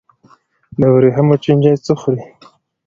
د 0.79 0.81
ورېښمو 0.95 1.35
چینجی 1.43 1.73
څه 1.85 1.93
خوري؟ 1.99 2.23